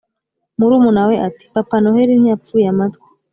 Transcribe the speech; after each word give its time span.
murumuna 0.57 1.01
we 1.07 1.15
ati"papa 1.27 1.75
noheli 1.81 2.13
ntiyapfuye 2.21 2.65
amatwi 2.73 3.07